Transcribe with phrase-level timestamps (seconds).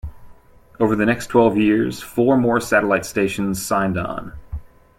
[0.79, 4.33] Over the next twelve years, four more satellite stations signed on.